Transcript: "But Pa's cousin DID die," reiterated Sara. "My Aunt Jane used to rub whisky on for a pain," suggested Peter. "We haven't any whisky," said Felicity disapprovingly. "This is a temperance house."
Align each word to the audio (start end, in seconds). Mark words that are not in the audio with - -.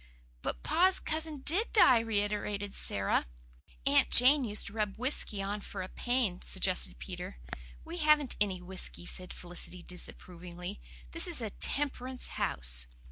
"But 0.41 0.63
Pa's 0.63 0.99
cousin 0.99 1.43
DID 1.45 1.73
die," 1.73 1.99
reiterated 1.99 2.73
Sara. 2.73 3.27
"My 3.67 3.73
Aunt 3.91 4.09
Jane 4.09 4.43
used 4.43 4.65
to 4.65 4.73
rub 4.73 4.97
whisky 4.97 5.43
on 5.43 5.61
for 5.61 5.83
a 5.83 5.87
pain," 5.89 6.41
suggested 6.41 6.97
Peter. 6.97 7.37
"We 7.85 7.97
haven't 7.99 8.35
any 8.41 8.63
whisky," 8.63 9.05
said 9.05 9.31
Felicity 9.31 9.83
disapprovingly. 9.83 10.81
"This 11.11 11.27
is 11.27 11.39
a 11.39 11.51
temperance 11.51 12.29
house." 12.29 12.87